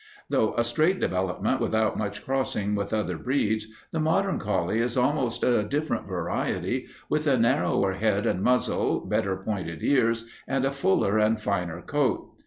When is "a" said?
0.55-0.63, 5.43-5.61, 7.27-7.37, 10.65-10.71